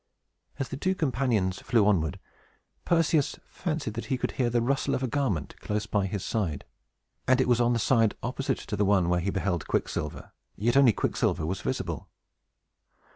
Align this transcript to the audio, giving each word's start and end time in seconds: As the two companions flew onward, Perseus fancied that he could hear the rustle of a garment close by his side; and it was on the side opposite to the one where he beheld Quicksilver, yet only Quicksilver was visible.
As 0.57 0.69
the 0.69 0.77
two 0.77 0.95
companions 0.95 1.61
flew 1.61 1.85
onward, 1.85 2.19
Perseus 2.85 3.37
fancied 3.45 3.93
that 3.93 4.05
he 4.05 4.17
could 4.17 4.31
hear 4.31 4.49
the 4.49 4.59
rustle 4.59 4.95
of 4.95 5.03
a 5.03 5.07
garment 5.07 5.53
close 5.59 5.85
by 5.85 6.07
his 6.07 6.25
side; 6.25 6.65
and 7.27 7.39
it 7.39 7.47
was 7.47 7.61
on 7.61 7.73
the 7.73 7.77
side 7.77 8.15
opposite 8.23 8.57
to 8.57 8.75
the 8.75 8.83
one 8.83 9.09
where 9.09 9.19
he 9.21 9.29
beheld 9.29 9.67
Quicksilver, 9.67 10.31
yet 10.55 10.75
only 10.75 10.91
Quicksilver 10.91 11.45
was 11.45 11.61
visible. 11.61 12.09